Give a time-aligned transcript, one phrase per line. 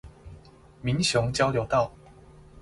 [0.81, 1.93] 民雄交流道